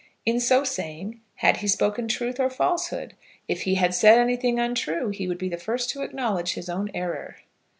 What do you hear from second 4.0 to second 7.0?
anything untrue, he would be the first to acknowledge his own